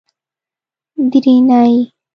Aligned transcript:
درېنۍ 1.11 1.75